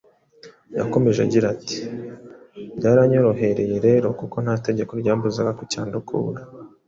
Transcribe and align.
Yakomeje 0.77 1.19
agira 1.25 1.45
ati 1.55 1.77
“Byaranyoroheye 2.77 3.53
rero 3.85 4.07
kuko 4.19 4.35
nta 4.43 4.55
tegeko 4.67 4.91
ryambuzaga 5.01 5.51
kucyandukura 5.59 6.41